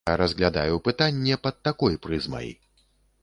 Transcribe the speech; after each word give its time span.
Я 0.09 0.13
разглядаю 0.19 0.79
пытанне 0.87 1.37
пад 1.45 1.61
такой 1.69 1.99
прызмай. 2.05 2.49